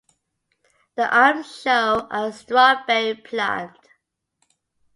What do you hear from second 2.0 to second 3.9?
a strawberry plant.